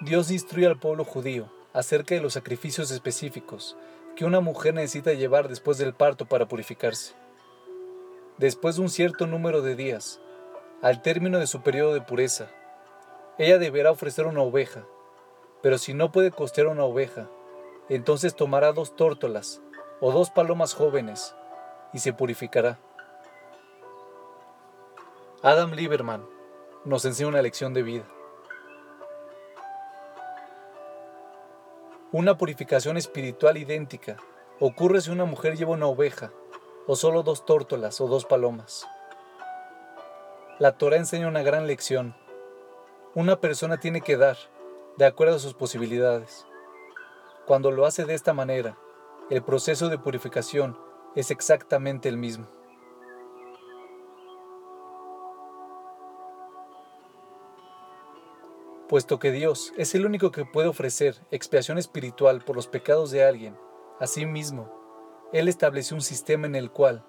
Dios 0.00 0.30
instruye 0.30 0.66
al 0.66 0.78
pueblo 0.78 1.04
judío 1.04 1.48
acerca 1.72 2.14
de 2.14 2.20
los 2.20 2.34
sacrificios 2.34 2.90
específicos 2.90 3.78
que 4.14 4.26
una 4.26 4.40
mujer 4.40 4.74
necesita 4.74 5.14
llevar 5.14 5.48
después 5.48 5.78
del 5.78 5.94
parto 5.94 6.26
para 6.26 6.46
purificarse. 6.46 7.14
Después 8.36 8.76
de 8.76 8.82
un 8.82 8.90
cierto 8.90 9.26
número 9.26 9.62
de 9.62 9.74
días, 9.74 10.20
al 10.82 11.00
término 11.00 11.38
de 11.38 11.46
su 11.46 11.62
periodo 11.62 11.94
de 11.94 12.02
pureza, 12.02 12.48
ella 13.38 13.58
deberá 13.58 13.90
ofrecer 13.90 14.26
una 14.26 14.42
oveja, 14.42 14.84
pero 15.62 15.78
si 15.78 15.94
no 15.94 16.12
puede 16.12 16.30
costear 16.30 16.66
una 16.66 16.84
oveja, 16.84 17.30
entonces 17.88 18.36
tomará 18.36 18.72
dos 18.72 18.96
tórtolas 18.96 19.62
o 20.00 20.12
dos 20.12 20.28
palomas 20.28 20.74
jóvenes 20.74 21.34
y 21.94 22.00
se 22.00 22.12
purificará. 22.12 22.78
Adam 25.42 25.72
Lieberman 25.72 26.26
nos 26.84 27.06
enseña 27.06 27.30
una 27.30 27.40
lección 27.40 27.72
de 27.72 27.82
vida. 27.82 28.04
Una 32.18 32.38
purificación 32.38 32.96
espiritual 32.96 33.58
idéntica 33.58 34.16
ocurre 34.58 35.02
si 35.02 35.10
una 35.10 35.26
mujer 35.26 35.54
lleva 35.54 35.72
una 35.72 35.84
oveja, 35.84 36.32
o 36.86 36.96
solo 36.96 37.22
dos 37.22 37.44
tórtolas 37.44 38.00
o 38.00 38.08
dos 38.08 38.24
palomas. 38.24 38.86
La 40.58 40.78
Torah 40.78 40.96
enseña 40.96 41.28
una 41.28 41.42
gran 41.42 41.66
lección. 41.66 42.16
Una 43.14 43.38
persona 43.38 43.80
tiene 43.80 44.00
que 44.00 44.16
dar, 44.16 44.38
de 44.96 45.04
acuerdo 45.04 45.36
a 45.36 45.38
sus 45.38 45.52
posibilidades. 45.52 46.46
Cuando 47.44 47.70
lo 47.70 47.84
hace 47.84 48.06
de 48.06 48.14
esta 48.14 48.32
manera, 48.32 48.78
el 49.28 49.42
proceso 49.42 49.90
de 49.90 49.98
purificación 49.98 50.78
es 51.16 51.30
exactamente 51.30 52.08
el 52.08 52.16
mismo. 52.16 52.46
Puesto 58.88 59.18
que 59.18 59.32
Dios 59.32 59.72
es 59.76 59.96
el 59.96 60.06
único 60.06 60.30
que 60.30 60.44
puede 60.44 60.68
ofrecer 60.68 61.16
expiación 61.32 61.76
espiritual 61.76 62.44
por 62.44 62.54
los 62.54 62.68
pecados 62.68 63.10
de 63.10 63.24
alguien, 63.24 63.58
asimismo, 63.98 64.70
Él 65.32 65.48
estableció 65.48 65.96
un 65.96 66.02
sistema 66.02 66.46
en 66.46 66.54
el 66.54 66.70
cual 66.70 67.04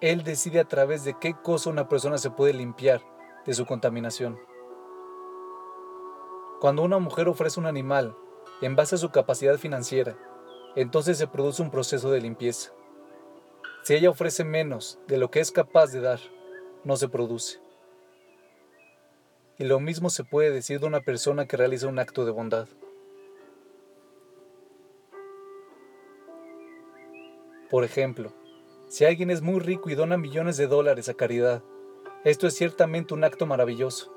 Él 0.00 0.24
decide 0.24 0.58
a 0.58 0.64
través 0.64 1.04
de 1.04 1.18
qué 1.20 1.34
cosa 1.34 1.68
una 1.68 1.86
persona 1.86 2.16
se 2.16 2.30
puede 2.30 2.54
limpiar 2.54 3.02
de 3.44 3.52
su 3.52 3.66
contaminación. 3.66 4.38
Cuando 6.60 6.82
una 6.82 6.98
mujer 6.98 7.28
ofrece 7.28 7.60
un 7.60 7.66
animal 7.66 8.16
en 8.62 8.74
base 8.74 8.94
a 8.94 8.98
su 8.98 9.10
capacidad 9.10 9.58
financiera, 9.58 10.16
entonces 10.76 11.18
se 11.18 11.26
produce 11.26 11.60
un 11.60 11.70
proceso 11.70 12.10
de 12.10 12.22
limpieza. 12.22 12.72
Si 13.82 13.94
ella 13.94 14.08
ofrece 14.08 14.44
menos 14.44 14.98
de 15.06 15.18
lo 15.18 15.30
que 15.30 15.40
es 15.40 15.52
capaz 15.52 15.92
de 15.92 16.00
dar, 16.00 16.20
no 16.84 16.96
se 16.96 17.08
produce. 17.08 17.60
Y 19.58 19.64
lo 19.64 19.80
mismo 19.80 20.08
se 20.08 20.22
puede 20.22 20.52
decir 20.52 20.78
de 20.78 20.86
una 20.86 21.00
persona 21.00 21.46
que 21.46 21.56
realiza 21.56 21.88
un 21.88 21.98
acto 21.98 22.24
de 22.24 22.30
bondad. 22.30 22.68
Por 27.68 27.82
ejemplo, 27.82 28.32
si 28.86 29.04
alguien 29.04 29.30
es 29.30 29.42
muy 29.42 29.58
rico 29.58 29.90
y 29.90 29.96
dona 29.96 30.16
millones 30.16 30.56
de 30.56 30.68
dólares 30.68 31.08
a 31.08 31.14
caridad, 31.14 31.62
esto 32.24 32.46
es 32.46 32.54
ciertamente 32.54 33.14
un 33.14 33.24
acto 33.24 33.46
maravilloso. 33.46 34.16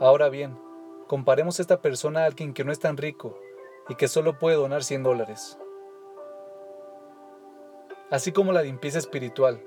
Ahora 0.00 0.30
bien, 0.30 0.58
comparemos 1.06 1.60
esta 1.60 1.82
persona 1.82 2.20
a 2.22 2.24
alguien 2.24 2.54
que 2.54 2.64
no 2.64 2.72
es 2.72 2.80
tan 2.80 2.96
rico 2.96 3.38
y 3.90 3.94
que 3.94 4.08
solo 4.08 4.38
puede 4.38 4.56
donar 4.56 4.84
100 4.84 5.02
dólares. 5.02 5.58
Así 8.10 8.32
como 8.32 8.52
la 8.52 8.62
limpieza 8.62 8.98
espiritual, 8.98 9.62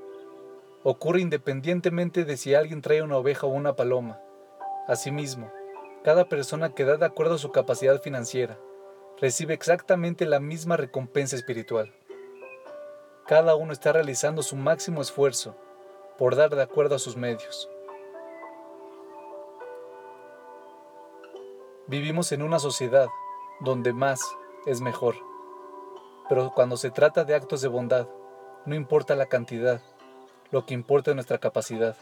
ocurre 0.87 1.19
independientemente 1.19 2.25
de 2.25 2.37
si 2.37 2.53
alguien 2.53 2.83
trae 2.83 3.01
una 3.01 3.17
oveja 3.17 3.47
o 3.47 3.49
una 3.49 3.75
paloma. 3.75 4.21
Asimismo, 4.87 5.51
cada 6.03 6.29
persona 6.29 6.75
que 6.75 6.85
da 6.85 6.97
de 6.97 7.07
acuerdo 7.07 7.35
a 7.35 7.39
su 7.39 7.51
capacidad 7.51 7.99
financiera 8.03 8.59
recibe 9.19 9.55
exactamente 9.55 10.27
la 10.27 10.39
misma 10.39 10.77
recompensa 10.77 11.35
espiritual. 11.35 11.91
Cada 13.25 13.55
uno 13.55 13.73
está 13.73 13.93
realizando 13.93 14.43
su 14.43 14.55
máximo 14.57 15.01
esfuerzo 15.01 15.55
por 16.19 16.35
dar 16.35 16.55
de 16.55 16.61
acuerdo 16.61 16.93
a 16.93 16.99
sus 16.99 17.17
medios. 17.17 17.67
Vivimos 21.87 22.31
en 22.31 22.43
una 22.43 22.59
sociedad 22.59 23.07
donde 23.59 23.91
más 23.91 24.21
es 24.67 24.81
mejor, 24.81 25.15
pero 26.29 26.51
cuando 26.53 26.77
se 26.77 26.91
trata 26.91 27.23
de 27.23 27.33
actos 27.33 27.61
de 27.61 27.69
bondad, 27.69 28.07
no 28.67 28.75
importa 28.75 29.15
la 29.15 29.25
cantidad, 29.25 29.81
lo 30.51 30.65
que 30.65 30.73
importa 30.73 31.11
es 31.11 31.15
nuestra 31.15 31.37
capacidad. 31.37 31.95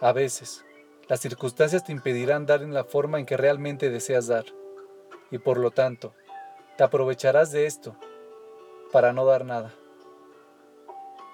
A 0.00 0.12
veces, 0.12 0.64
las 1.08 1.20
circunstancias 1.20 1.84
te 1.84 1.92
impedirán 1.92 2.46
dar 2.46 2.62
en 2.62 2.74
la 2.74 2.84
forma 2.84 3.18
en 3.18 3.26
que 3.26 3.36
realmente 3.36 3.90
deseas 3.90 4.26
dar, 4.26 4.44
y 5.30 5.38
por 5.38 5.58
lo 5.58 5.70
tanto, 5.70 6.14
te 6.76 6.84
aprovecharás 6.84 7.50
de 7.50 7.66
esto 7.66 7.96
para 8.92 9.12
no 9.12 9.24
dar 9.24 9.44
nada. 9.44 9.74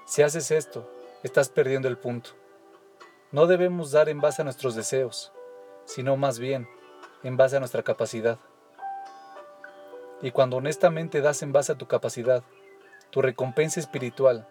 Si 0.07 0.23
haces 0.23 0.51
esto, 0.51 0.91
estás 1.23 1.49
perdiendo 1.49 1.89
el 1.89 1.99
punto. 1.99 2.31
No 3.33 3.47
debemos 3.47 3.91
dar 3.91 4.09
en 4.09 4.21
base 4.21 4.43
a 4.43 4.45
nuestros 4.45 4.75
deseos, 4.75 5.33
sino 5.87 6.17
más 6.17 6.39
bien 6.39 6.69
en 7.23 7.37
base 7.37 7.57
a 7.57 7.59
nuestra 7.59 7.83
capacidad. 7.83 8.39
Y 10.23 10.31
cuando 10.31 10.59
honestamente 10.59 11.21
das 11.21 11.43
en 11.43 11.53
base 11.53 11.73
a 11.73 11.79
tu 11.79 11.87
capacidad, 11.87 12.45
tu 13.15 13.23
recompensa 13.23 13.79
espiritual 13.79 14.49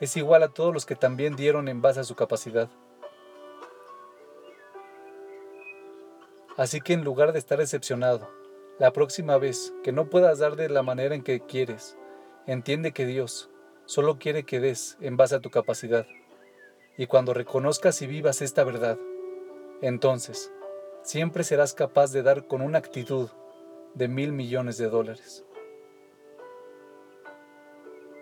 es 0.00 0.16
igual 0.16 0.42
a 0.42 0.48
todos 0.48 0.72
los 0.72 0.86
que 0.86 0.96
también 0.96 1.36
dieron 1.36 1.68
en 1.68 1.82
base 1.82 2.00
a 2.00 2.04
su 2.04 2.14
capacidad. 2.14 2.70
Así 6.56 6.80
que 6.80 6.94
en 6.94 7.04
lugar 7.04 7.34
de 7.34 7.38
estar 7.38 7.58
decepcionado, 7.58 8.26
la 8.78 8.90
próxima 8.94 9.36
vez 9.36 9.74
que 9.84 9.92
no 9.92 10.08
puedas 10.08 10.38
dar 10.38 10.56
de 10.56 10.70
la 10.70 10.82
manera 10.82 11.14
en 11.14 11.22
que 11.22 11.40
quieres, 11.40 11.98
entiende 12.46 12.92
que 12.92 13.04
Dios 13.04 13.50
solo 13.84 14.18
quiere 14.18 14.44
que 14.44 14.60
des 14.60 14.96
en 15.02 15.18
base 15.18 15.34
a 15.34 15.40
tu 15.40 15.50
capacidad. 15.50 16.06
Y 16.96 17.08
cuando 17.08 17.34
reconozcas 17.34 18.00
y 18.00 18.06
vivas 18.06 18.40
esta 18.40 18.64
verdad, 18.64 18.98
entonces 19.82 20.50
siempre 21.02 21.44
serás 21.44 21.74
capaz 21.74 22.12
de 22.12 22.22
dar 22.22 22.46
con 22.46 22.62
una 22.62 22.78
actitud 22.78 23.28
de 23.92 24.08
mil 24.08 24.32
millones 24.32 24.78
de 24.78 24.88
dólares. 24.88 25.44